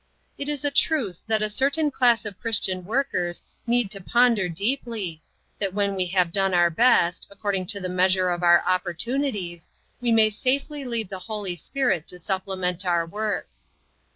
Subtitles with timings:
[0.35, 4.49] It is a truth that a certain class of Chris tian workers need to ponder
[4.49, 5.21] deeply,
[5.59, 9.69] that when we have done our best, according to the measure of our opportunities,
[10.01, 13.51] we may safely leave the Holy Spirit to supplement our work.